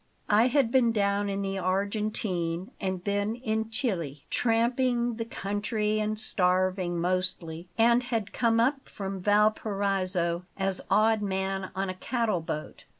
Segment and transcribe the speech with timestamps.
[0.31, 6.17] I had been down in the Argentine, and then in Chili, tramping the country and
[6.17, 12.85] starving, mostly; and had come up from Valparaiso as odd man on a cattle boat.